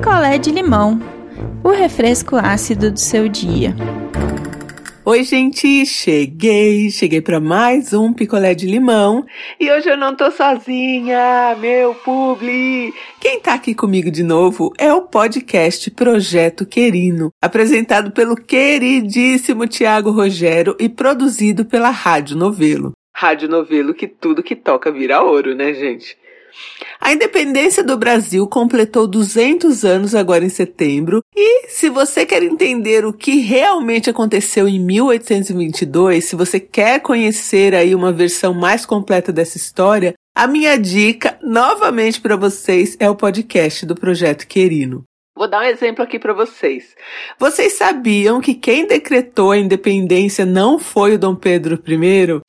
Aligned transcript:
picolé 0.00 0.38
de 0.38 0.50
limão, 0.50 0.98
o 1.62 1.68
refresco 1.68 2.34
ácido 2.34 2.90
do 2.90 2.98
seu 2.98 3.28
dia. 3.28 3.76
Oi, 5.04 5.22
gente, 5.24 5.84
cheguei, 5.84 6.88
cheguei 6.88 7.20
para 7.20 7.38
mais 7.38 7.92
um 7.92 8.10
picolé 8.10 8.54
de 8.54 8.66
limão 8.66 9.26
e 9.60 9.70
hoje 9.70 9.90
eu 9.90 9.98
não 9.98 10.16
tô 10.16 10.30
sozinha, 10.30 11.54
meu 11.60 11.94
publi. 11.96 12.94
Quem 13.20 13.40
tá 13.40 13.52
aqui 13.52 13.74
comigo 13.74 14.10
de 14.10 14.22
novo 14.22 14.72
é 14.78 14.90
o 14.90 15.02
podcast 15.02 15.90
Projeto 15.90 16.64
Querino, 16.64 17.30
apresentado 17.38 18.10
pelo 18.10 18.36
queridíssimo 18.36 19.66
Tiago 19.66 20.10
Rogério 20.10 20.74
e 20.80 20.88
produzido 20.88 21.66
pela 21.66 21.90
Rádio 21.90 22.38
Novelo. 22.38 22.92
Rádio 23.14 23.50
Novelo 23.50 23.92
que 23.92 24.08
tudo 24.08 24.42
que 24.42 24.56
toca 24.56 24.90
vira 24.90 25.20
ouro, 25.20 25.54
né, 25.54 25.74
gente? 25.74 26.16
A 27.00 27.12
independência 27.12 27.82
do 27.82 27.96
Brasil 27.96 28.46
completou 28.46 29.06
200 29.06 29.84
anos 29.84 30.14
agora 30.14 30.44
em 30.44 30.48
setembro, 30.48 31.22
e 31.34 31.68
se 31.68 31.88
você 31.88 32.26
quer 32.26 32.42
entender 32.42 33.04
o 33.04 33.12
que 33.12 33.40
realmente 33.40 34.10
aconteceu 34.10 34.68
em 34.68 34.78
1822, 34.78 36.24
se 36.24 36.36
você 36.36 36.60
quer 36.60 37.00
conhecer 37.00 37.74
aí 37.74 37.94
uma 37.94 38.12
versão 38.12 38.52
mais 38.52 38.84
completa 38.84 39.32
dessa 39.32 39.56
história, 39.56 40.14
a 40.34 40.46
minha 40.46 40.78
dica 40.78 41.38
novamente 41.42 42.20
para 42.20 42.36
vocês 42.36 42.96
é 43.00 43.10
o 43.10 43.16
podcast 43.16 43.84
do 43.84 43.94
Projeto 43.94 44.46
Querino. 44.46 45.04
Vou 45.36 45.48
dar 45.48 45.60
um 45.60 45.68
exemplo 45.68 46.04
aqui 46.04 46.18
para 46.18 46.34
vocês. 46.34 46.94
Vocês 47.38 47.72
sabiam 47.72 48.40
que 48.40 48.54
quem 48.54 48.86
decretou 48.86 49.52
a 49.52 49.58
independência 49.58 50.44
não 50.44 50.78
foi 50.78 51.14
o 51.14 51.18
Dom 51.18 51.34
Pedro 51.34 51.82
I, 51.86 52.40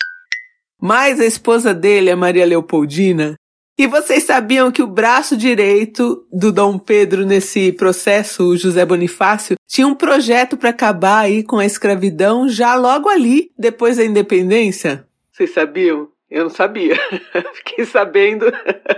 mas 0.81 1.19
a 1.19 1.25
esposa 1.25 1.73
dele, 1.73 2.11
a 2.11 2.15
Maria 2.15 2.45
Leopoldina? 2.45 3.35
E 3.81 3.87
vocês 3.87 4.25
sabiam 4.25 4.71
que 4.71 4.83
o 4.83 4.87
braço 4.87 5.35
direito 5.35 6.23
do 6.31 6.51
Dom 6.51 6.77
Pedro 6.77 7.25
nesse 7.25 7.71
processo, 7.71 8.43
o 8.43 8.55
José 8.55 8.85
Bonifácio, 8.85 9.55
tinha 9.67 9.87
um 9.87 9.95
projeto 9.95 10.55
para 10.55 10.69
acabar 10.69 11.21
aí 11.21 11.41
com 11.41 11.57
a 11.57 11.65
escravidão 11.65 12.47
já 12.47 12.75
logo 12.75 13.09
ali, 13.09 13.49
depois 13.57 13.97
da 13.97 14.05
independência? 14.05 15.07
Vocês 15.31 15.51
sabiam? 15.51 16.09
Eu 16.29 16.43
não 16.43 16.51
sabia. 16.51 16.95
Fiquei 17.55 17.83
sabendo 17.83 18.45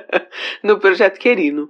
no 0.61 0.77
Projeto 0.77 1.17
Querino. 1.17 1.69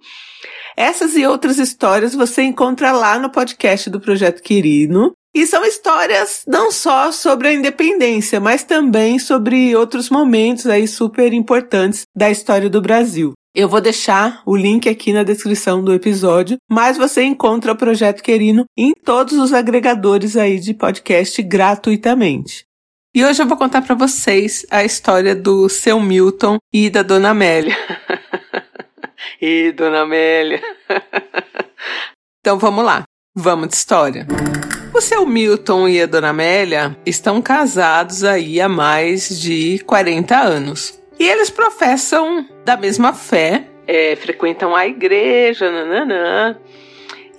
Essas 0.75 1.15
e 1.15 1.23
outras 1.23 1.59
histórias 1.59 2.15
você 2.15 2.41
encontra 2.41 2.91
lá 2.91 3.19
no 3.19 3.29
podcast 3.29 3.91
do 3.91 4.01
Projeto 4.01 4.41
Quirino. 4.41 5.13
E 5.35 5.47
são 5.47 5.65
histórias 5.65 6.43
não 6.47 6.71
só 6.71 7.11
sobre 7.11 7.47
a 7.47 7.53
independência, 7.53 8.39
mas 8.39 8.63
também 8.63 9.17
sobre 9.17 9.75
outros 9.75 10.09
momentos 10.09 10.67
aí 10.67 10.87
super 10.87 11.33
importantes 11.33 12.03
da 12.15 12.29
história 12.29 12.69
do 12.69 12.81
Brasil. 12.81 13.33
Eu 13.55 13.69
vou 13.69 13.81
deixar 13.81 14.41
o 14.45 14.55
link 14.55 14.89
aqui 14.89 15.13
na 15.13 15.23
descrição 15.23 15.83
do 15.83 15.93
episódio, 15.93 16.57
mas 16.69 16.97
você 16.97 17.23
encontra 17.23 17.71
o 17.71 17.77
Projeto 17.77 18.23
Querino 18.23 18.65
em 18.77 18.93
todos 18.93 19.33
os 19.33 19.53
agregadores 19.53 20.35
aí 20.35 20.59
de 20.59 20.73
podcast 20.73 21.41
gratuitamente. 21.41 22.65
E 23.15 23.23
hoje 23.23 23.43
eu 23.43 23.47
vou 23.47 23.55
contar 23.55 23.83
para 23.83 23.93
vocês 23.93 24.65
a 24.71 24.83
história 24.83 25.35
do 25.35 25.69
seu 25.69 25.99
Milton 25.99 26.57
e 26.73 26.89
da 26.89 27.03
Dona 27.03 27.29
Amélia. 27.29 27.77
e 29.39 29.71
Dona 29.71 30.01
Amélia. 30.01 30.59
então 32.39 32.57
vamos 32.57 32.83
lá, 32.83 33.03
vamos 33.35 33.69
de 33.69 33.75
história. 33.75 34.25
O 34.93 35.01
seu 35.01 35.25
Milton 35.25 35.89
e 35.89 35.99
a 35.99 36.05
Dona 36.05 36.29
Amélia 36.29 36.95
estão 37.03 37.41
casados 37.41 38.23
aí 38.23 38.61
há 38.61 38.69
mais 38.69 39.27
de 39.41 39.79
40 39.87 40.37
anos. 40.37 41.01
E 41.19 41.27
eles 41.27 41.49
professam 41.49 42.47
da 42.63 42.77
mesma 42.77 43.11
fé, 43.11 43.65
é, 43.87 44.15
frequentam 44.15 44.75
a 44.75 44.85
igreja, 44.85 45.71
nananã. 45.71 46.55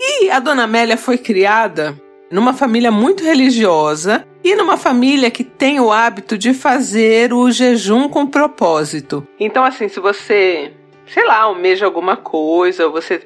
E 0.01 0.31
a 0.31 0.41
Dona 0.41 0.65
Amélia 0.65 0.97
foi 0.97 1.17
criada 1.17 1.97
numa 2.29 2.53
família 2.53 2.91
muito 2.91 3.23
religiosa 3.23 4.27
e 4.43 4.57
numa 4.57 4.77
família 4.77 5.31
que 5.31 5.45
tem 5.45 5.79
o 5.79 5.93
hábito 5.93 6.37
de 6.37 6.53
fazer 6.53 7.33
o 7.33 7.49
jejum 7.53 8.09
com 8.09 8.27
propósito. 8.27 9.25
Então, 9.39 9.65
assim, 9.65 9.89
se 9.89 10.01
você, 10.01 10.73
sei 11.07 11.25
lá, 11.25 11.43
almeja 11.43 11.87
alguma 11.87 12.17
coisa, 12.17 12.87
ou 12.87 12.93
você 12.93 13.23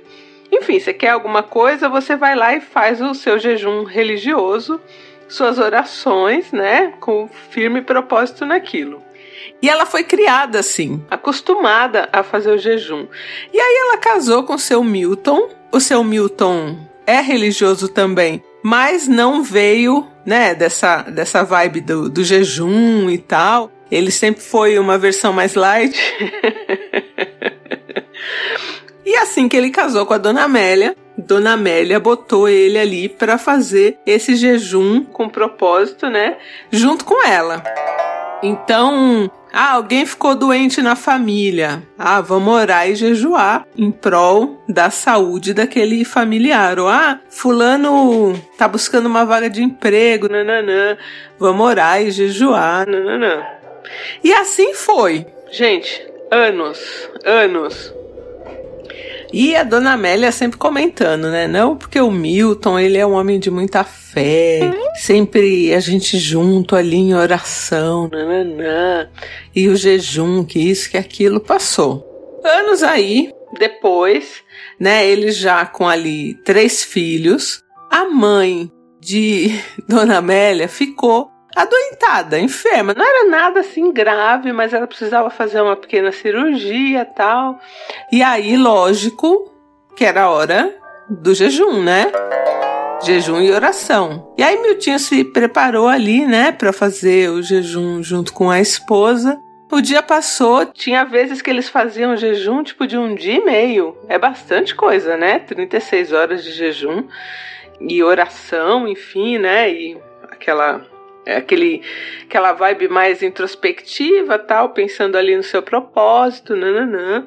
enfim, 0.50 0.78
você 0.78 0.92
quer 0.92 1.10
alguma 1.10 1.42
coisa, 1.42 1.88
você 1.88 2.16
vai 2.16 2.34
lá 2.34 2.54
e 2.54 2.60
faz 2.60 3.00
o 3.00 3.14
seu 3.14 3.38
jejum 3.38 3.84
religioso, 3.84 4.81
suas 5.28 5.59
orações, 5.59 6.50
né, 6.53 6.94
com 7.00 7.28
firme 7.50 7.82
propósito 7.82 8.47
naquilo. 8.47 9.03
E 9.60 9.69
ela 9.69 9.84
foi 9.84 10.04
criada 10.04 10.60
assim, 10.60 11.04
acostumada 11.10 12.09
a 12.12 12.22
fazer 12.22 12.50
o 12.50 12.59
jejum. 12.59 13.06
E 13.53 13.59
aí 13.59 13.76
ela 13.76 13.98
casou 13.98 14.44
com 14.44 14.54
o 14.54 14.59
seu 14.59 14.82
Milton. 14.82 15.48
O 15.72 15.81
seu 15.81 16.03
Milton 16.04 16.78
é 17.06 17.20
religioso 17.20 17.88
também, 17.88 18.42
mas 18.62 19.09
não 19.09 19.42
veio, 19.42 20.06
né, 20.25 20.54
dessa, 20.54 21.03
dessa 21.03 21.42
vibe 21.42 21.80
do, 21.80 22.09
do 22.09 22.22
jejum 22.22 23.10
e 23.10 23.19
tal. 23.19 23.70
Ele 23.91 24.10
sempre 24.10 24.42
foi 24.42 24.78
uma 24.78 24.98
versão 24.98 25.32
mais 25.32 25.54
light. 25.54 25.98
E 29.09 29.17
assim 29.17 29.49
que 29.49 29.57
ele 29.57 29.71
casou 29.71 30.05
com 30.05 30.13
a 30.13 30.19
Dona 30.19 30.43
Amélia, 30.45 30.95
Dona 31.17 31.55
Amélia 31.55 31.99
botou 31.99 32.47
ele 32.47 32.79
ali 32.79 33.09
para 33.09 33.39
fazer 33.39 33.97
esse 34.05 34.37
jejum 34.37 35.03
com 35.03 35.31
propósito, 35.31 36.11
né? 36.11 36.37
Junto 36.71 37.07
com 37.07 37.27
ela. 37.27 37.65
Então, 38.43 39.31
ah, 39.51 39.73
alguém 39.73 40.05
ficou 40.05 40.35
doente 40.35 40.83
na 40.83 40.95
família. 40.95 41.83
Ah, 41.99 42.21
vamos 42.21 42.53
orar 42.53 42.87
e 42.87 42.95
jejuar 42.95 43.67
em 43.75 43.91
prol 43.91 44.63
da 44.69 44.91
saúde 44.91 45.55
daquele 45.55 46.05
familiar. 46.05 46.79
Ou, 46.79 46.87
ah, 46.87 47.19
fulano 47.31 48.39
tá 48.59 48.69
buscando 48.69 49.07
uma 49.07 49.25
vaga 49.25 49.49
de 49.49 49.63
emprego, 49.63 50.29
nananã. 50.29 50.99
Vamos 51.39 51.67
orar 51.67 52.03
e 52.03 52.11
jejuar, 52.11 52.87
nananã. 52.87 53.43
E 54.23 54.35
assim 54.35 54.75
foi. 54.75 55.27
Gente, 55.51 56.07
anos, 56.31 57.09
anos. 57.25 57.97
E 59.33 59.55
a 59.55 59.62
dona 59.62 59.93
Amélia 59.93 60.33
sempre 60.33 60.59
comentando, 60.59 61.31
né? 61.31 61.47
Não, 61.47 61.77
porque 61.77 62.00
o 62.00 62.11
Milton, 62.11 62.78
ele 62.78 62.97
é 62.97 63.06
um 63.06 63.12
homem 63.12 63.39
de 63.39 63.50
muita 63.50 63.84
fé, 63.84 64.61
sempre 64.97 65.75
a 65.75 65.81
gente 65.81 66.19
junto 66.19 66.75
ali 66.75 66.97
em 66.97 67.15
oração, 67.15 68.09
nananã, 68.11 69.09
e 69.55 69.69
o 69.69 69.77
jejum, 69.77 70.44
que 70.44 70.59
isso, 70.59 70.91
que 70.91 70.97
aquilo 70.97 71.41
passou. 71.41 72.06
Anos 72.43 72.83
aí, 72.83 73.31
depois, 73.59 74.43
né, 74.81 75.06
ele 75.06 75.31
já 75.31 75.66
com 75.66 75.87
ali 75.87 76.34
três 76.45 76.83
filhos, 76.83 77.62
a 77.91 78.05
mãe 78.06 78.71
de 79.00 79.50
Dona 79.87 80.19
Amélia 80.19 80.69
ficou 80.69 81.31
adoentada, 81.63 82.39
enferma. 82.39 82.95
Não 82.95 83.05
era 83.05 83.29
nada 83.29 83.61
assim 83.61 83.93
grave, 83.93 84.53
mas 84.53 84.73
ela 84.73 84.87
precisava 84.87 85.29
fazer 85.31 85.61
uma 85.61 85.77
pequena 85.77 86.13
cirurgia 86.13 87.05
tal. 87.05 87.59
E 88.13 88.23
aí, 88.23 88.57
lógico, 88.57 89.53
que 89.97 90.05
era 90.05 90.23
a 90.23 90.31
hora 90.31 90.75
do 91.09 91.35
jejum, 91.35 91.83
né? 91.83 92.13
Jejum 93.03 93.41
e 93.41 93.51
oração. 93.51 94.33
E 94.37 94.43
aí 94.43 94.61
Miltinho 94.61 94.99
se 94.99 95.25
preparou 95.25 95.89
ali, 95.89 96.27
né, 96.27 96.53
para 96.53 96.73
fazer 96.73 97.31
o 97.31 97.43
jejum 97.43 98.03
junto 98.03 98.33
com 98.33 98.51
a 98.51 98.61
esposa. 98.61 99.39
O 99.71 99.81
dia 99.81 100.03
passou, 100.03 100.65
tinha 100.67 101.05
vezes 101.05 101.43
que 101.43 101.51
eles 101.51 101.69
faziam 101.69 102.17
jejum 102.17 102.63
tipo 102.63 102.87
de 102.87 102.97
um 102.97 103.15
dia 103.15 103.35
e 103.35 103.45
meio. 103.45 103.97
É 104.09 104.19
bastante 104.19 104.75
coisa, 104.75 105.17
né? 105.17 105.41
36 105.41 106.13
horas 106.13 106.43
de 106.43 106.53
jejum 106.53 107.05
e 107.81 108.03
oração, 108.03 108.89
enfim, 108.89 109.39
né? 109.39 109.71
E 109.71 109.99
aquela 110.31 110.81
aquele, 111.37 111.83
aquela 112.25 112.53
vibe 112.53 112.89
mais 112.89 113.22
introspectiva, 113.22 114.39
tal, 114.39 114.71
pensando 114.71 115.16
ali 115.16 115.37
no 115.37 115.43
seu 115.43 115.62
propósito, 115.62 116.56
nananã. 116.56 117.27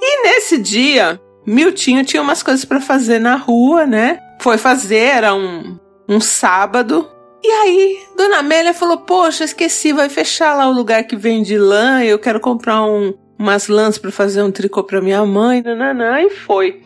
E 0.00 0.22
nesse 0.24 0.58
dia, 0.58 1.20
Miltinho 1.46 2.04
tinha 2.04 2.22
umas 2.22 2.42
coisas 2.42 2.64
para 2.64 2.80
fazer 2.80 3.18
na 3.18 3.36
rua, 3.36 3.86
né? 3.86 4.20
Foi 4.40 4.58
fazer, 4.58 4.96
era 4.96 5.34
um, 5.34 5.78
um 6.08 6.20
sábado. 6.20 7.10
E 7.42 7.48
aí, 7.48 7.98
Dona 8.16 8.38
Amélia 8.38 8.74
falou: 8.74 8.98
Poxa, 8.98 9.44
esqueci, 9.44 9.92
vai 9.92 10.08
fechar 10.08 10.54
lá 10.54 10.68
o 10.68 10.72
lugar 10.72 11.04
que 11.04 11.16
vende 11.16 11.56
lã. 11.56 12.02
Eu 12.02 12.18
quero 12.18 12.40
comprar 12.40 12.84
um, 12.84 13.14
umas 13.38 13.68
lãs 13.68 13.98
para 13.98 14.10
fazer 14.10 14.42
um 14.42 14.50
tricô 14.50 14.82
para 14.82 15.00
minha 15.00 15.24
mãe, 15.24 15.62
nananã. 15.62 16.22
E 16.22 16.30
foi. 16.30 16.82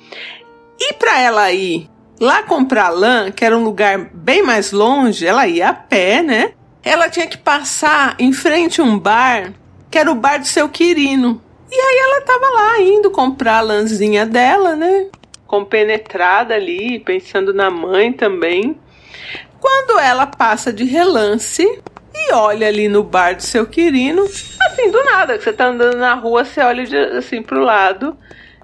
E 0.80 0.92
para 0.94 1.20
ela 1.20 1.50
ir 1.52 1.88
Lá 2.20 2.42
comprar 2.42 2.88
lã, 2.88 3.30
que 3.30 3.44
era 3.44 3.56
um 3.56 3.62
lugar 3.62 4.10
bem 4.12 4.42
mais 4.42 4.72
longe, 4.72 5.24
ela 5.24 5.46
ia 5.46 5.68
a 5.68 5.74
pé, 5.74 6.20
né? 6.20 6.52
Ela 6.82 7.08
tinha 7.08 7.26
que 7.28 7.38
passar 7.38 8.16
em 8.18 8.32
frente 8.32 8.80
a 8.80 8.84
um 8.84 8.98
bar, 8.98 9.52
que 9.88 9.98
era 9.98 10.10
o 10.10 10.16
bar 10.16 10.38
do 10.38 10.46
seu 10.46 10.68
Quirino. 10.68 11.40
E 11.70 11.74
aí 11.74 11.98
ela 11.98 12.20
tava 12.22 12.48
lá 12.48 12.80
indo 12.80 13.10
comprar 13.10 13.58
a 13.58 13.60
lãzinha 13.60 14.26
dela, 14.26 14.74
né? 14.74 15.06
Compenetrada 15.46 16.54
ali, 16.54 16.98
pensando 16.98 17.54
na 17.54 17.70
mãe 17.70 18.12
também. 18.12 18.76
Quando 19.60 19.98
ela 20.00 20.26
passa 20.26 20.72
de 20.72 20.84
relance 20.84 21.62
e 22.14 22.32
olha 22.32 22.66
ali 22.66 22.88
no 22.88 23.04
bar 23.04 23.36
do 23.36 23.42
seu 23.42 23.64
Quirino, 23.64 24.24
assim, 24.24 24.90
do 24.90 25.04
nada, 25.04 25.38
que 25.38 25.44
você 25.44 25.52
tá 25.52 25.66
andando 25.66 25.98
na 25.98 26.14
rua, 26.14 26.44
você 26.44 26.60
olha 26.60 26.84
assim 27.16 27.42
pro 27.42 27.60
lado 27.60 28.16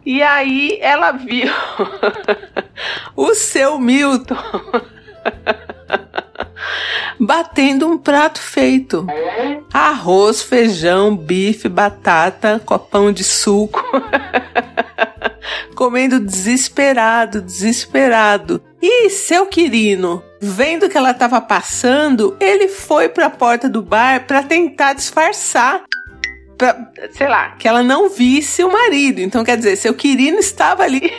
E 0.04 0.22
aí 0.22 0.78
ela 0.80 1.12
viu 1.12 1.50
o 3.16 3.34
seu 3.34 3.78
Milton 3.78 4.36
batendo 7.18 7.88
um 7.88 7.96
prato 7.96 8.40
feito. 8.40 9.06
Arroz, 9.72 10.42
feijão, 10.42 11.16
bife, 11.16 11.68
batata, 11.68 12.60
copão 12.64 13.12
de 13.12 13.24
suco. 13.24 13.82
Comendo 15.74 16.20
desesperado, 16.20 17.42
desesperado. 17.42 18.62
E 18.80 19.10
seu 19.10 19.46
Quirino, 19.46 20.22
vendo 20.40 20.88
que 20.88 20.96
ela 20.96 21.10
estava 21.10 21.40
passando, 21.40 22.36
ele 22.38 22.68
foi 22.68 23.08
para 23.08 23.26
a 23.26 23.30
porta 23.30 23.68
do 23.68 23.82
bar 23.82 24.24
para 24.26 24.42
tentar 24.42 24.92
disfarçar. 24.92 25.82
Pra, 26.64 26.90
sei 27.12 27.28
lá, 27.28 27.50
que 27.58 27.68
ela 27.68 27.82
não 27.82 28.08
visse 28.08 28.64
o 28.64 28.72
marido. 28.72 29.20
Então, 29.20 29.44
quer 29.44 29.58
dizer, 29.58 29.76
seu 29.76 29.92
Quirino 29.92 30.38
estava 30.38 30.82
ali 30.82 31.12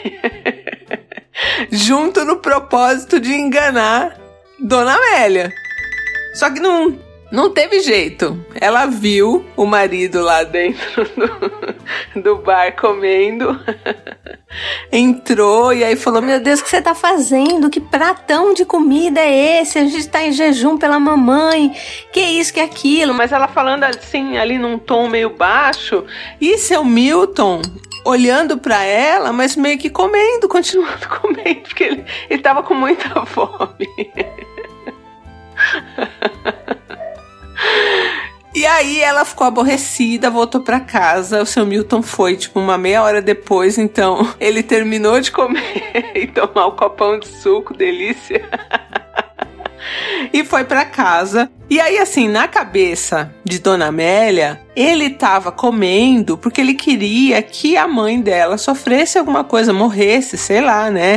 junto 1.70 2.26
no 2.26 2.38
propósito 2.38 3.20
de 3.20 3.32
enganar 3.32 4.20
Dona 4.60 4.96
Amélia. 4.96 5.54
Só 6.34 6.50
que 6.50 6.60
não, 6.60 6.98
não 7.32 7.52
teve 7.52 7.80
jeito. 7.82 8.44
Ela 8.60 8.88
viu 8.88 9.46
o 9.56 9.68
marido 9.68 10.24
lá 10.24 10.44
dentro 10.44 11.04
do, 12.16 12.22
do 12.22 12.38
bar 12.38 12.76
comendo. 12.76 13.56
Entrou 14.92 15.74
e 15.74 15.84
aí 15.84 15.96
falou: 15.96 16.22
Meu 16.22 16.40
Deus, 16.40 16.60
o 16.60 16.64
que 16.64 16.70
você 16.70 16.82
tá 16.82 16.96
fazendo? 16.96 17.70
Que 17.70 17.80
pratão 17.80 18.54
de 18.54 18.66
comida 18.66 19.20
é 19.20 19.62
esse? 19.62 19.78
A 19.78 19.86
gente 19.86 20.08
tá 20.08 20.24
em 20.24 20.32
jejum 20.32 20.78
pela 20.78 21.00
mamãe. 21.00 21.76
Que 22.12 22.22
isso, 22.22 22.54
que 22.54 22.60
aquilo? 22.60 23.14
Mas 23.14 23.32
ela 23.32 23.48
falando 23.48 23.84
assim, 23.84 24.38
ali 24.38 24.58
num 24.58 24.78
tom 24.78 25.10
meio 25.10 25.30
baixo. 25.32 26.06
E 26.40 26.58
seu 26.58 26.84
Milton 26.84 27.62
olhando 28.06 28.58
para 28.58 28.84
ela, 28.84 29.34
mas 29.34 29.56
meio 29.56 29.80
que 29.80 29.90
comendo, 29.90 30.48
continuando 30.48 31.10
comendo, 31.22 31.62
porque 31.62 31.84
ele, 31.84 32.06
ele 32.30 32.42
tava 32.42 32.62
com 32.62 32.76
muita 32.76 33.26
fome. 33.26 33.90
Aí 38.76 39.02
ela 39.02 39.24
ficou 39.24 39.48
aborrecida, 39.48 40.30
voltou 40.30 40.60
para 40.60 40.82
casa. 40.82 41.42
O 41.42 41.46
seu 41.46 41.66
Milton 41.66 42.02
foi, 42.02 42.36
tipo, 42.36 42.60
uma 42.60 42.78
meia 42.78 43.02
hora 43.02 43.22
depois. 43.22 43.78
Então 43.78 44.36
ele 44.38 44.62
terminou 44.62 45.22
de 45.22 45.32
comer 45.32 46.12
e 46.14 46.28
tomar 46.28 46.66
o 46.66 46.74
copão 46.74 47.18
de 47.18 47.26
suco, 47.26 47.74
delícia. 47.74 48.44
e 50.34 50.44
foi 50.44 50.66
para 50.66 50.84
casa. 50.84 51.50
E 51.70 51.80
aí, 51.80 51.98
assim, 51.98 52.28
na 52.28 52.50
cabeça 52.50 53.34
de 53.46 53.60
Dona 53.60 53.88
Amélia, 53.88 54.60
ele 54.76 55.10
tava 55.10 55.54
comendo 55.54 56.38
porque 56.38 56.60
ele 56.60 56.74
queria 56.74 57.42
que 57.42 57.78
a 57.78 57.88
mãe 57.88 58.20
dela 58.20 58.58
sofresse 58.58 59.18
alguma 59.18 59.46
coisa, 59.46 59.72
morresse, 59.72 60.38
sei 60.38 60.60
lá, 60.60 60.92
né? 60.92 61.16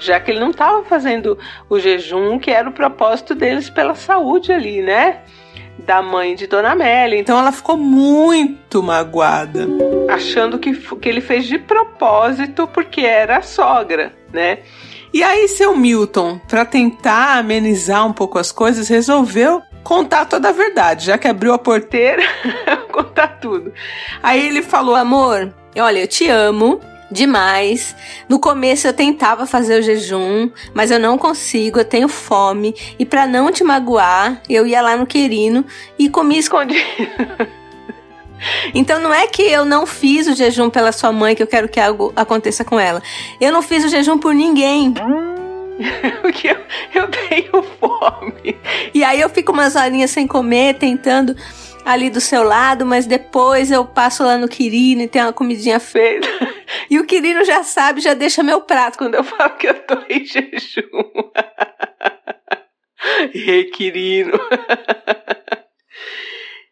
já 0.00 0.18
que 0.18 0.32
ele 0.32 0.40
não 0.40 0.50
estava 0.50 0.82
fazendo 0.82 1.38
o 1.70 1.78
jejum, 1.78 2.36
que 2.36 2.50
era 2.50 2.68
o 2.68 2.72
propósito 2.72 3.36
deles 3.36 3.70
pela 3.70 3.94
saúde 3.94 4.50
ali, 4.52 4.82
né? 4.82 5.20
Da 5.84 6.00
mãe 6.00 6.34
de 6.34 6.46
Dona 6.46 6.72
Amélia. 6.72 7.18
Então 7.18 7.38
ela 7.38 7.52
ficou 7.52 7.76
muito 7.76 8.82
magoada, 8.82 9.66
achando 10.08 10.58
que, 10.58 10.72
que 10.74 11.08
ele 11.08 11.20
fez 11.20 11.46
de 11.46 11.58
propósito 11.58 12.68
porque 12.68 13.00
era 13.00 13.38
a 13.38 13.42
sogra, 13.42 14.14
né? 14.32 14.58
E 15.12 15.22
aí, 15.22 15.46
seu 15.46 15.76
Milton, 15.76 16.40
para 16.48 16.64
tentar 16.64 17.36
amenizar 17.36 18.06
um 18.06 18.14
pouco 18.14 18.38
as 18.38 18.50
coisas, 18.50 18.88
resolveu 18.88 19.62
contar 19.82 20.24
toda 20.24 20.48
a 20.48 20.52
verdade, 20.52 21.06
já 21.06 21.18
que 21.18 21.28
abriu 21.28 21.52
a 21.52 21.58
porteira, 21.58 22.22
contar 22.90 23.38
tudo. 23.38 23.72
Aí 24.22 24.46
ele 24.46 24.62
falou: 24.62 24.94
Amor, 24.94 25.52
olha, 25.76 25.98
eu 25.98 26.08
te 26.08 26.28
amo, 26.28 26.80
demais. 27.12 27.94
No 28.28 28.38
começo 28.38 28.86
eu 28.86 28.92
tentava 28.92 29.46
fazer 29.46 29.78
o 29.78 29.82
jejum, 29.82 30.50
mas 30.74 30.90
eu 30.90 30.98
não 30.98 31.18
consigo, 31.18 31.78
eu 31.78 31.84
tenho 31.84 32.08
fome. 32.08 32.74
E 32.98 33.04
para 33.04 33.26
não 33.26 33.52
te 33.52 33.62
magoar, 33.62 34.40
eu 34.48 34.66
ia 34.66 34.80
lá 34.80 34.96
no 34.96 35.06
Querino 35.06 35.64
e 35.98 36.08
comia 36.08 36.40
escondido. 36.40 36.80
Então 38.74 39.00
não 39.00 39.14
é 39.14 39.26
que 39.28 39.42
eu 39.42 39.64
não 39.64 39.86
fiz 39.86 40.26
o 40.26 40.34
jejum 40.34 40.68
pela 40.68 40.90
sua 40.90 41.12
mãe 41.12 41.32
que 41.32 41.42
eu 41.42 41.46
quero 41.46 41.68
que 41.68 41.78
algo 41.78 42.12
aconteça 42.16 42.64
com 42.64 42.78
ela. 42.78 43.00
Eu 43.40 43.52
não 43.52 43.62
fiz 43.62 43.84
o 43.84 43.88
jejum 43.88 44.18
por 44.18 44.34
ninguém. 44.34 44.92
Porque 46.20 46.48
eu, 46.48 46.56
eu 46.94 47.08
tenho 47.08 47.62
fome. 47.78 48.56
E 48.92 49.02
aí 49.04 49.20
eu 49.20 49.28
fico 49.28 49.52
umas 49.52 49.76
horinhas 49.76 50.10
sem 50.10 50.26
comer, 50.26 50.74
tentando 50.74 51.36
ali 51.84 52.10
do 52.10 52.20
seu 52.20 52.42
lado, 52.42 52.86
mas 52.86 53.06
depois 53.06 53.70
eu 53.70 53.84
passo 53.84 54.22
lá 54.24 54.36
no 54.36 54.48
Quirino 54.48 55.02
e 55.02 55.08
tem 55.08 55.22
uma 55.22 55.32
comidinha 55.32 55.80
feita. 55.80 56.28
E 56.88 56.98
o 56.98 57.04
Quirino 57.04 57.44
já 57.44 57.62
sabe, 57.62 58.00
já 58.00 58.14
deixa 58.14 58.42
meu 58.42 58.62
prato 58.62 58.96
quando 58.96 59.14
eu 59.14 59.22
falo 59.22 59.56
que 59.56 59.66
eu 59.66 59.74
tô 59.74 59.94
em 60.08 60.24
jejum. 60.24 61.12
e 63.34 63.64
Quirino. 63.64 64.38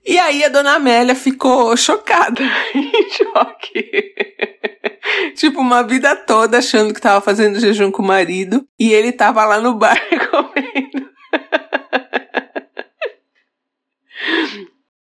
E 0.06 0.18
aí 0.18 0.42
a 0.42 0.48
dona 0.48 0.74
Amélia 0.74 1.14
ficou 1.14 1.76
chocada, 1.76 2.42
em 2.74 3.10
choque. 3.10 4.14
tipo, 5.36 5.60
uma 5.60 5.82
vida 5.82 6.16
toda 6.16 6.58
achando 6.58 6.94
que 6.94 7.00
tava 7.00 7.20
fazendo 7.20 7.60
jejum 7.60 7.90
com 7.90 8.02
o 8.02 8.06
marido 8.06 8.66
e 8.78 8.92
ele 8.92 9.12
tava 9.12 9.44
lá 9.44 9.60
no 9.60 9.74
bar 9.74 10.00
comendo. 10.30 11.10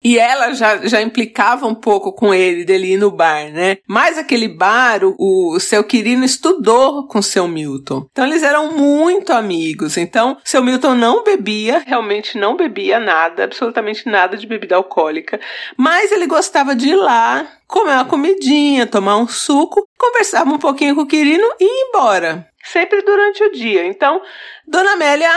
E 0.03 0.19
ela 0.19 0.53
já, 0.53 0.85
já 0.85 1.01
implicava 1.01 1.65
um 1.65 1.75
pouco 1.75 2.11
com 2.11 2.33
ele, 2.33 2.65
dele 2.65 2.93
ir 2.93 2.97
no 2.97 3.09
bar, 3.09 3.51
né? 3.51 3.77
Mas 3.87 4.17
aquele 4.17 4.47
bar, 4.47 5.01
o, 5.03 5.55
o 5.55 5.59
seu 5.59 5.83
Quirino 5.83 6.25
estudou 6.25 7.07
com 7.07 7.19
o 7.19 7.23
seu 7.23 7.47
Milton. 7.47 8.05
Então 8.11 8.25
eles 8.25 8.43
eram 8.43 8.73
muito 8.73 9.31
amigos. 9.31 9.97
Então, 9.97 10.37
seu 10.43 10.63
Milton 10.63 10.95
não 10.95 11.23
bebia, 11.23 11.83
realmente 11.85 12.37
não 12.37 12.57
bebia 12.57 12.99
nada, 12.99 13.43
absolutamente 13.43 14.09
nada 14.09 14.35
de 14.35 14.45
bebida 14.45 14.75
alcoólica. 14.75 15.39
Mas 15.77 16.11
ele 16.11 16.27
gostava 16.27 16.75
de 16.75 16.89
ir 16.89 16.95
lá, 16.95 17.47
comer 17.67 17.93
uma 17.93 18.05
comidinha, 18.05 18.85
tomar 18.85 19.17
um 19.17 19.27
suco, 19.27 19.87
conversava 19.97 20.49
um 20.51 20.59
pouquinho 20.59 20.95
com 20.95 21.01
o 21.01 21.07
Quirino 21.07 21.47
e 21.59 21.63
ir 21.63 21.87
embora 21.89 22.52
sempre 22.63 23.01
durante 23.01 23.43
o 23.43 23.51
dia. 23.51 23.85
Então, 23.85 24.21
Dona 24.65 24.93
Amélia 24.93 25.29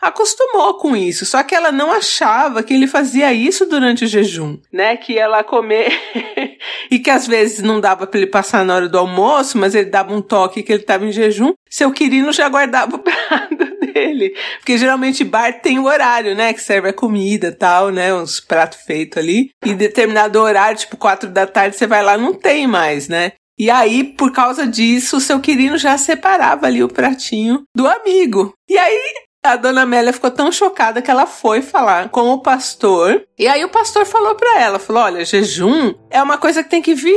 acostumou 0.00 0.74
com 0.74 0.94
isso, 0.94 1.24
só 1.24 1.42
que 1.42 1.54
ela 1.54 1.72
não 1.72 1.90
achava 1.90 2.62
que 2.62 2.74
ele 2.74 2.86
fazia 2.86 3.32
isso 3.32 3.66
durante 3.66 4.04
o 4.04 4.08
jejum, 4.08 4.58
né? 4.72 4.96
Que 4.96 5.18
ela 5.18 5.42
comer 5.42 5.90
e 6.90 6.98
que 6.98 7.10
às 7.10 7.26
vezes 7.26 7.60
não 7.60 7.80
dava 7.80 8.06
para 8.06 8.20
ele 8.20 8.30
passar 8.30 8.64
na 8.64 8.76
hora 8.76 8.88
do 8.88 8.98
almoço, 8.98 9.58
mas 9.58 9.74
ele 9.74 9.90
dava 9.90 10.14
um 10.14 10.22
toque 10.22 10.62
que 10.62 10.72
ele 10.72 10.82
estava 10.82 11.04
em 11.04 11.12
jejum. 11.12 11.54
Seu 11.68 11.90
Quirino 11.90 12.32
já 12.32 12.48
guardava 12.48 12.96
o 12.96 12.98
prato 13.02 13.56
dele, 13.80 14.34
porque 14.58 14.78
geralmente 14.78 15.24
bar 15.24 15.60
tem 15.60 15.78
o 15.78 15.86
horário, 15.86 16.34
né? 16.36 16.52
Que 16.52 16.60
serve 16.60 16.90
a 16.90 16.92
comida, 16.92 17.50
tal, 17.50 17.90
né? 17.90 18.14
Uns 18.14 18.38
pratos 18.40 18.80
feitos 18.82 19.18
ali. 19.18 19.50
E 19.64 19.74
determinado 19.74 20.38
horário, 20.38 20.78
tipo 20.78 20.96
quatro 20.96 21.28
da 21.28 21.46
tarde, 21.46 21.76
você 21.76 21.86
vai 21.86 22.02
lá, 22.02 22.16
não 22.16 22.34
tem 22.34 22.66
mais, 22.66 23.08
né? 23.08 23.32
E 23.58 23.70
aí, 23.70 24.04
por 24.04 24.32
causa 24.32 24.66
disso, 24.66 25.16
o 25.16 25.20
seu 25.20 25.40
querido 25.40 25.76
já 25.76 25.98
separava 25.98 26.66
ali 26.66 26.82
o 26.82 26.88
pratinho 26.88 27.64
do 27.74 27.88
amigo. 27.88 28.54
E 28.68 28.78
aí, 28.78 29.14
a 29.42 29.56
dona 29.56 29.82
Amélia 29.82 30.12
ficou 30.12 30.30
tão 30.30 30.52
chocada 30.52 31.00
que 31.02 31.10
ela 31.10 31.26
foi 31.26 31.62
falar 31.62 32.08
com 32.10 32.30
o 32.30 32.42
pastor. 32.42 33.24
E 33.38 33.48
aí 33.48 33.64
o 33.64 33.70
pastor 33.70 34.04
falou 34.04 34.34
para 34.34 34.60
ela, 34.60 34.78
falou: 34.78 35.02
"Olha, 35.02 35.24
jejum 35.24 35.94
é 36.10 36.22
uma 36.22 36.38
coisa 36.38 36.62
que 36.62 36.70
tem 36.70 36.82
que 36.82 36.94
vir 36.94 37.16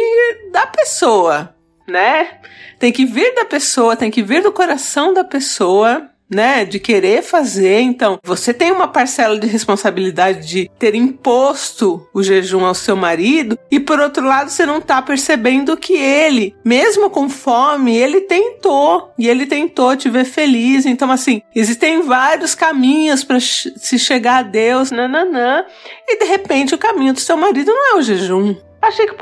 da 0.52 0.66
pessoa, 0.68 1.56
né? 1.88 2.40
Tem 2.80 2.92
que 2.92 3.06
vir 3.06 3.36
da 3.36 3.46
pessoa, 3.46 3.96
tem 3.96 4.10
que 4.10 4.24
vir 4.24 4.42
do 4.42 4.52
coração 4.52 5.14
da 5.14 5.24
pessoa 5.24 6.10
né, 6.32 6.64
de 6.64 6.80
querer 6.80 7.22
fazer. 7.22 7.82
Então, 7.82 8.18
você 8.24 8.54
tem 8.54 8.72
uma 8.72 8.88
parcela 8.88 9.38
de 9.38 9.46
responsabilidade 9.48 10.48
de 10.48 10.72
ter 10.80 10.96
imposto 10.96 12.08
o 12.14 12.24
jejum 12.24 12.66
ao 12.66 12.74
seu 12.74 12.96
marido, 12.96 13.60
e 13.70 13.80
por 13.80 14.00
outro 14.00 14.26
lado, 14.26 14.50
você 14.50 14.66
não 14.66 14.80
tá 14.80 15.02
percebendo 15.02 15.76
que 15.76 15.94
ele, 15.94 16.56
mesmo 16.64 17.10
com 17.10 17.30
fome, 17.30 17.96
ele 17.96 18.22
tentou, 18.22 19.12
e 19.20 19.28
ele 19.28 19.46
tentou 19.46 19.96
te 19.96 20.10
ver 20.10 20.26
feliz. 20.26 20.86
Então, 20.86 21.12
assim, 21.12 21.42
existem 21.54 22.02
vários 22.02 22.56
caminhos 22.56 23.24
para 23.24 23.40
se 23.40 24.00
chegar 24.00 24.38
a 24.38 24.44
Deus, 24.44 24.92
nananã, 24.92 25.66
e 26.08 26.18
de 26.18 26.26
repente 26.26 26.74
o 26.74 26.78
caminho 26.78 27.14
do 27.14 27.20
seu 27.20 27.36
marido 27.36 27.72
não 27.72 27.96
é 27.96 28.00
o 28.00 28.02
jejum. 28.02 28.56
Achei 28.82 29.06
que 29.06 29.14
o 29.14 29.18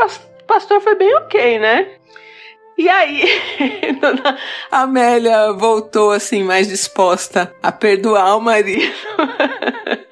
pastor 0.48 0.82
foi 0.82 0.96
bem 0.96 1.16
ok, 1.18 1.60
né? 1.60 1.88
E 2.80 2.88
aí, 2.88 3.28
Dona 4.00 4.38
Amélia 4.72 5.52
voltou 5.52 6.14
assim, 6.14 6.44
mais 6.44 6.66
disposta 6.66 7.54
a 7.62 7.74
perdoar 7.74 8.38
o 8.38 8.42
marido. 8.42 8.90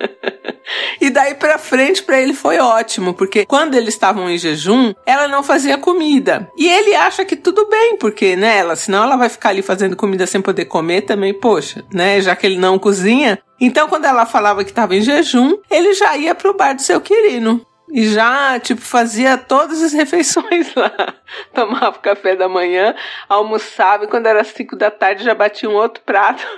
E 0.99 1.09
daí 1.09 1.35
pra 1.35 1.57
frente 1.57 2.03
para 2.03 2.19
ele 2.19 2.33
foi 2.33 2.57
ótimo, 2.57 3.13
porque 3.13 3.45
quando 3.45 3.75
eles 3.75 3.93
estavam 3.93 4.29
em 4.29 4.37
jejum, 4.37 4.93
ela 5.05 5.27
não 5.27 5.41
fazia 5.41 5.77
comida. 5.77 6.49
E 6.57 6.67
ele 6.67 6.93
acha 6.93 7.23
que 7.23 7.37
tudo 7.37 7.69
bem, 7.69 7.95
porque, 7.97 8.35
né, 8.35 8.57
ela, 8.57 8.75
senão 8.75 9.03
ela 9.03 9.15
vai 9.15 9.29
ficar 9.29 9.49
ali 9.49 9.61
fazendo 9.61 9.95
comida 9.95 10.25
sem 10.25 10.41
poder 10.41 10.65
comer 10.65 11.01
também, 11.01 11.33
poxa, 11.33 11.85
né, 11.93 12.19
já 12.19 12.35
que 12.35 12.45
ele 12.45 12.57
não 12.57 12.77
cozinha. 12.77 13.39
Então 13.61 13.87
quando 13.87 14.05
ela 14.05 14.25
falava 14.25 14.63
que 14.63 14.71
estava 14.71 14.95
em 14.95 15.01
jejum, 15.01 15.57
ele 15.71 15.93
já 15.93 16.17
ia 16.17 16.35
pro 16.35 16.53
bar 16.53 16.73
do 16.73 16.81
seu 16.81 16.99
querido. 16.99 17.65
E 17.89 18.07
já, 18.07 18.59
tipo, 18.59 18.81
fazia 18.81 19.37
todas 19.37 19.81
as 19.81 19.93
refeições 19.93 20.73
lá. 20.75 20.91
Tomava 21.53 21.99
café 21.99 22.35
da 22.35 22.49
manhã, 22.49 22.93
almoçava 23.29 24.03
e 24.03 24.07
quando 24.07 24.27
era 24.27 24.43
cinco 24.43 24.75
da 24.75 24.91
tarde 24.91 25.23
já 25.23 25.33
batia 25.33 25.69
um 25.69 25.75
outro 25.75 26.03
prato. 26.03 26.43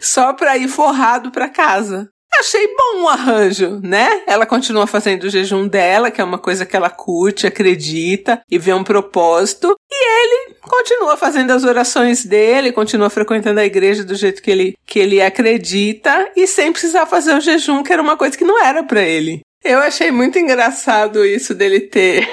Só 0.00 0.32
para 0.32 0.56
ir 0.56 0.68
forrado 0.68 1.30
para 1.30 1.48
casa. 1.48 2.08
Achei 2.38 2.66
bom 2.68 3.02
o 3.02 3.08
arranjo, 3.08 3.80
né? 3.82 4.22
Ela 4.26 4.44
continua 4.44 4.86
fazendo 4.86 5.24
o 5.24 5.30
jejum 5.30 5.66
dela, 5.66 6.10
que 6.10 6.20
é 6.20 6.24
uma 6.24 6.38
coisa 6.38 6.66
que 6.66 6.76
ela 6.76 6.90
curte, 6.90 7.46
acredita 7.46 8.40
e 8.50 8.58
vê 8.58 8.72
um 8.72 8.84
propósito. 8.84 9.74
E 9.90 9.94
ele 9.94 10.56
continua 10.60 11.16
fazendo 11.16 11.50
as 11.52 11.64
orações 11.64 12.24
dele, 12.24 12.72
continua 12.72 13.08
frequentando 13.08 13.60
a 13.60 13.64
igreja 13.64 14.04
do 14.04 14.14
jeito 14.14 14.42
que 14.42 14.50
ele, 14.50 14.74
que 14.84 14.98
ele 14.98 15.22
acredita 15.22 16.30
e 16.36 16.46
sem 16.46 16.72
precisar 16.72 17.06
fazer 17.06 17.34
o 17.34 17.40
jejum, 17.40 17.82
que 17.82 17.92
era 17.92 18.02
uma 18.02 18.16
coisa 18.16 18.36
que 18.36 18.44
não 18.44 18.62
era 18.62 18.82
para 18.82 19.02
ele. 19.02 19.40
Eu 19.64 19.80
achei 19.80 20.12
muito 20.12 20.38
engraçado 20.38 21.24
isso 21.24 21.52
dele 21.54 21.80
ter 21.80 22.28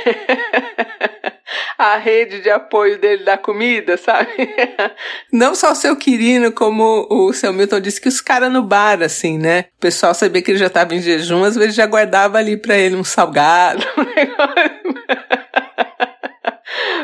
a 1.77 1.97
rede 1.97 2.41
de 2.41 2.49
apoio 2.49 2.97
dele 2.99 3.23
da 3.23 3.37
comida, 3.37 3.97
sabe? 3.97 4.31
Não 5.31 5.55
só 5.55 5.71
o 5.71 5.75
seu 5.75 5.95
Quirino, 5.95 6.51
como 6.51 7.07
o 7.09 7.33
seu 7.33 7.53
Milton 7.53 7.79
disse, 7.79 8.01
que 8.01 8.07
os 8.07 8.21
caras 8.21 8.51
no 8.51 8.63
bar, 8.63 9.01
assim, 9.01 9.37
né? 9.37 9.65
O 9.77 9.79
pessoal 9.79 10.13
sabia 10.13 10.41
que 10.41 10.51
ele 10.51 10.57
já 10.57 10.67
estava 10.67 10.93
em 10.95 11.01
jejum, 11.01 11.43
às 11.43 11.55
vezes 11.55 11.75
já 11.75 11.85
guardava 11.85 12.37
ali 12.37 12.57
para 12.57 12.77
ele 12.77 12.95
um 12.95 13.03
salgado, 13.03 13.85
um 13.97 14.03
negócio 14.15 14.83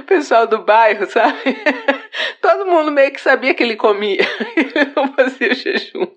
pessoal 0.09 0.47
do 0.47 0.63
bairro, 0.63 1.09
sabe? 1.09 1.57
Todo 2.41 2.65
mundo 2.65 2.91
meio 2.91 3.11
que 3.11 3.21
sabia 3.21 3.53
que 3.53 3.61
ele 3.61 3.75
comia, 3.75 4.27
ele 4.57 4.91
não 4.95 5.13
fazia 5.13 5.53
jejum. 5.53 6.07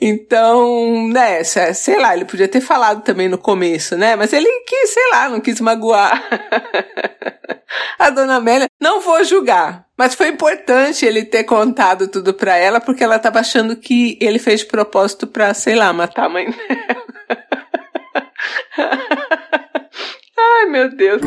Então, 0.00 1.08
né, 1.08 1.42
sei 1.42 1.98
lá, 1.98 2.14
ele 2.14 2.26
podia 2.26 2.46
ter 2.46 2.60
falado 2.60 3.02
também 3.02 3.28
no 3.28 3.38
começo, 3.38 3.96
né? 3.96 4.14
Mas 4.14 4.32
ele 4.32 4.48
quis, 4.66 4.90
sei 4.90 5.10
lá, 5.10 5.28
não 5.28 5.40
quis 5.40 5.60
magoar 5.60 6.22
a 7.98 8.10
dona 8.10 8.36
Amélia. 8.36 8.68
Não 8.80 9.00
vou 9.00 9.22
julgar, 9.24 9.86
mas 9.96 10.14
foi 10.14 10.28
importante 10.28 11.04
ele 11.04 11.24
ter 11.24 11.44
contado 11.44 12.08
tudo 12.08 12.34
pra 12.34 12.56
ela, 12.56 12.80
porque 12.80 13.04
ela 13.04 13.18
tava 13.18 13.40
achando 13.40 13.76
que 13.76 14.18
ele 14.20 14.38
fez 14.38 14.60
de 14.60 14.66
propósito 14.66 15.26
pra, 15.26 15.54
sei 15.54 15.74
lá, 15.74 15.92
matar 15.92 16.26
a 16.26 16.28
mãe 16.28 16.46
dela. 16.46 17.04
Ai, 20.36 20.66
meu 20.66 20.94
Deus. 20.94 21.22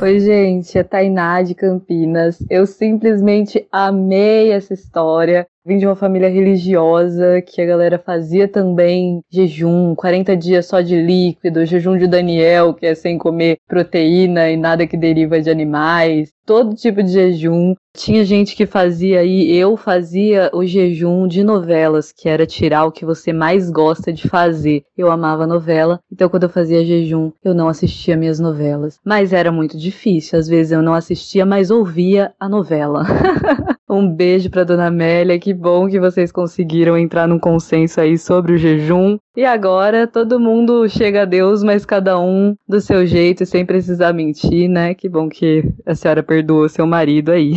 Oi, 0.00 0.18
gente, 0.18 0.76
é 0.76 0.82
Tainá 0.82 1.42
de 1.42 1.54
Campinas. 1.54 2.38
Eu 2.50 2.66
simplesmente 2.66 3.66
amei 3.70 4.50
essa 4.50 4.74
história. 4.74 5.46
Vim 5.64 5.78
de 5.78 5.86
uma 5.86 5.94
família 5.94 6.28
religiosa 6.28 7.40
que 7.40 7.62
a 7.62 7.64
galera 7.64 7.96
fazia 7.96 8.48
também 8.48 9.22
jejum, 9.30 9.94
40 9.94 10.36
dias 10.36 10.66
só 10.66 10.80
de 10.80 11.00
líquido, 11.00 11.64
jejum 11.64 11.96
de 11.96 12.08
Daniel, 12.08 12.74
que 12.74 12.84
é 12.84 12.96
sem 12.96 13.16
comer 13.16 13.58
proteína 13.68 14.50
e 14.50 14.56
nada 14.56 14.88
que 14.88 14.96
deriva 14.96 15.40
de 15.40 15.48
animais, 15.48 16.32
todo 16.44 16.74
tipo 16.74 17.00
de 17.00 17.12
jejum. 17.12 17.76
Tinha 17.96 18.24
gente 18.24 18.56
que 18.56 18.66
fazia 18.66 19.20
aí, 19.20 19.56
eu 19.56 19.76
fazia 19.76 20.50
o 20.52 20.66
jejum 20.66 21.28
de 21.28 21.44
novelas, 21.44 22.10
que 22.10 22.28
era 22.28 22.44
tirar 22.44 22.86
o 22.86 22.90
que 22.90 23.04
você 23.04 23.32
mais 23.32 23.70
gosta 23.70 24.12
de 24.12 24.28
fazer. 24.28 24.82
Eu 24.96 25.12
amava 25.12 25.46
novela, 25.46 26.00
então 26.10 26.28
quando 26.28 26.42
eu 26.42 26.48
fazia 26.48 26.84
jejum, 26.84 27.30
eu 27.44 27.54
não 27.54 27.68
assistia 27.68 28.16
minhas 28.16 28.40
novelas. 28.40 28.98
Mas 29.04 29.32
era 29.32 29.52
muito 29.52 29.78
difícil, 29.78 30.40
às 30.40 30.48
vezes 30.48 30.72
eu 30.72 30.82
não 30.82 30.94
assistia, 30.94 31.46
mas 31.46 31.70
ouvia 31.70 32.34
a 32.40 32.48
novela. 32.48 33.04
um 33.98 34.08
beijo 34.08 34.50
pra 34.50 34.64
Dona 34.64 34.86
Amélia, 34.86 35.38
que 35.38 35.52
bom 35.52 35.88
que 35.88 36.00
vocês 36.00 36.30
conseguiram 36.30 36.96
entrar 36.96 37.26
num 37.26 37.38
consenso 37.38 38.00
aí 38.00 38.18
sobre 38.18 38.52
o 38.52 38.58
jejum. 38.58 39.18
E 39.36 39.44
agora 39.44 40.06
todo 40.06 40.40
mundo 40.40 40.88
chega 40.88 41.22
a 41.22 41.24
Deus, 41.24 41.62
mas 41.62 41.86
cada 41.86 42.18
um 42.18 42.54
do 42.68 42.80
seu 42.80 43.06
jeito, 43.06 43.46
sem 43.46 43.64
precisar 43.64 44.12
mentir, 44.12 44.68
né? 44.68 44.94
Que 44.94 45.08
bom 45.08 45.28
que 45.28 45.64
a 45.86 45.94
senhora 45.94 46.22
perdoou 46.22 46.68
seu 46.68 46.86
marido 46.86 47.32
aí. 47.32 47.54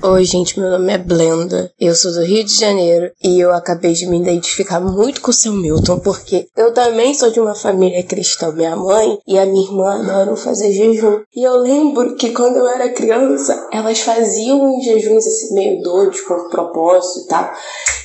Oi, 0.00 0.24
gente, 0.24 0.60
meu 0.60 0.70
nome 0.70 0.92
é 0.92 0.98
Blenda, 0.98 1.72
eu 1.78 1.92
sou 1.92 2.12
do 2.12 2.22
Rio 2.22 2.44
de 2.44 2.54
Janeiro 2.54 3.10
e 3.20 3.40
eu 3.40 3.52
acabei 3.52 3.94
de 3.94 4.06
me 4.06 4.20
identificar 4.20 4.78
muito 4.78 5.20
com 5.20 5.32
o 5.32 5.34
seu 5.34 5.52
Milton, 5.52 5.98
porque 5.98 6.46
eu 6.56 6.72
também 6.72 7.12
sou 7.14 7.32
de 7.32 7.40
uma 7.40 7.54
família 7.54 8.04
cristã. 8.04 8.52
Minha 8.52 8.76
mãe 8.76 9.18
e 9.26 9.36
a 9.36 9.44
minha 9.44 9.66
irmã 9.66 10.00
adoram 10.00 10.36
fazer 10.36 10.70
jejum. 10.70 11.22
E 11.34 11.42
eu 11.42 11.56
lembro 11.56 12.14
que 12.14 12.30
quando 12.30 12.58
eu 12.58 12.68
era 12.68 12.92
criança, 12.92 13.68
elas 13.72 13.98
faziam 13.98 14.72
uns 14.72 14.84
jejuns 14.84 15.26
assim 15.26 15.54
meio 15.54 15.82
doidos, 15.82 16.20
com 16.20 16.48
propósito 16.48 17.24
e 17.24 17.28
tal. 17.28 17.52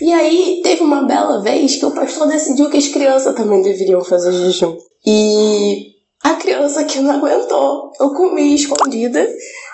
E 0.02 0.12
aí 0.12 0.62
teve 0.64 0.82
uma 0.82 1.04
bela 1.04 1.44
vez 1.44 1.76
que 1.76 1.86
o 1.86 1.92
pastor 1.92 2.28
decidiu 2.28 2.72
que 2.72 2.78
as 2.78 2.88
crianças 2.88 3.36
também 3.36 3.62
deveriam 3.62 4.04
fazer 4.04 4.34
jejum. 4.34 4.76
E 5.06 5.92
a 6.24 6.34
criança 6.36 6.86
que 6.86 7.00
não 7.00 7.12
aguentou, 7.12 7.92
eu 8.00 8.16
comi 8.16 8.56
escondida, 8.56 9.30